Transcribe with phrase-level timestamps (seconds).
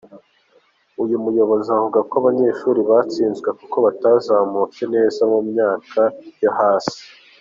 [1.03, 6.01] Uyu muyobozi avuga ko abanyeshuri batsinzwe kuko batazamutse neza mu myaka
[6.43, 6.99] yo hasi.